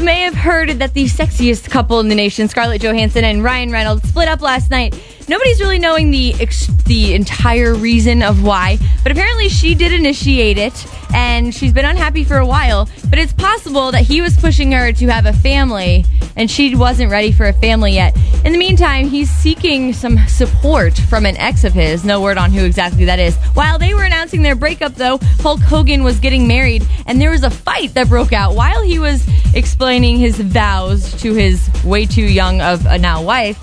[0.00, 4.08] may have heard that the sexiest couple in the nation, Scarlett Johansson and Ryan Reynolds,
[4.08, 4.94] split up last night.
[5.28, 10.58] Nobody's really knowing the ex- the entire reason of why, but apparently she did initiate
[10.58, 10.74] it,
[11.14, 12.88] and she's been unhappy for a while.
[13.08, 16.04] But it's possible that he was pushing her to have a family,
[16.36, 18.16] and she wasn't ready for a family yet.
[18.44, 22.04] In the meantime, he's seeking some support from an ex of his.
[22.04, 23.36] No word on who exactly that is.
[23.54, 27.42] While they were announcing their breakup, though, Hulk Hogan was getting married, and there was
[27.42, 32.22] a fight that broke out while he was explaining his vows to his way too
[32.22, 33.58] young of a now wife.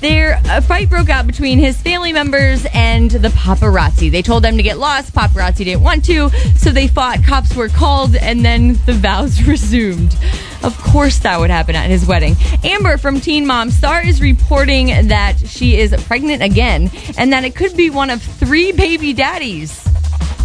[0.00, 4.12] There, a fight broke out between his family members and the paparazzi.
[4.12, 5.12] They told them to get lost.
[5.12, 7.24] Paparazzi didn't want to, so they fought.
[7.24, 10.16] Cops were called, and then the vows resumed.
[10.62, 12.36] Of course, that would happen at his wedding.
[12.62, 17.56] Amber from Teen Mom Star is reporting that she is pregnant again, and that it
[17.56, 19.87] could be one of three baby daddies.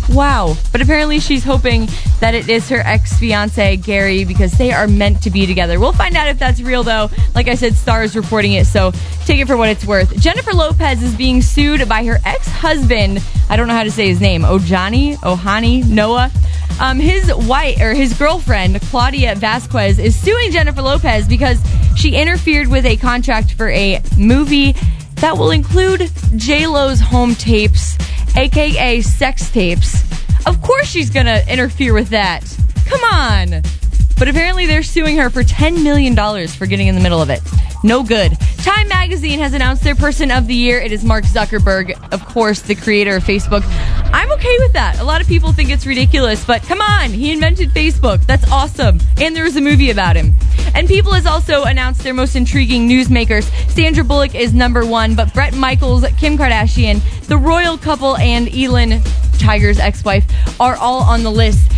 [0.10, 0.56] Wow.
[0.72, 1.88] But apparently she's hoping
[2.20, 5.80] that it is her ex fiance, Gary, because they are meant to be together.
[5.80, 7.10] We'll find out if that's real, though.
[7.36, 8.92] Like I said, Star is reporting it, so
[9.26, 10.20] take it for what it's worth.
[10.20, 13.22] Jennifer Lopez is being sued by her ex husband.
[13.50, 14.44] I don't know how to say his name.
[14.44, 15.16] Ojani?
[15.18, 15.86] Ohani?
[15.88, 16.32] Noah?
[16.80, 21.62] Um, his wife or his girlfriend Claudia Vasquez is suing Jennifer Lopez because
[21.96, 24.76] she interfered with a contract for a movie
[25.16, 27.93] that will include J Lo's home tapes,
[28.36, 30.04] aka sex tapes.
[30.46, 32.42] Of course, she's gonna interfere with that.
[32.86, 33.62] Come on.
[34.18, 36.16] But apparently, they're suing her for $10 million
[36.48, 37.42] for getting in the middle of it.
[37.84, 38.38] No good.
[38.60, 40.80] Time Magazine has announced their person of the year.
[40.80, 43.64] It is Mark Zuckerberg, of course, the creator of Facebook.
[44.14, 45.00] I'm okay with that.
[45.00, 48.26] A lot of people think it's ridiculous, but come on, he invented Facebook.
[48.26, 49.00] That's awesome.
[49.18, 50.34] And there was a movie about him.
[50.76, 53.44] And People has also announced their most intriguing newsmakers.
[53.70, 59.02] Sandra Bullock is number one, but Bret Michaels, Kim Kardashian, the royal couple, and Elin
[59.40, 60.26] Tiger's ex wife
[60.60, 61.73] are all on the list.